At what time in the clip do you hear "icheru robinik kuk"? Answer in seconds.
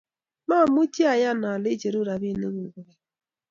1.75-2.67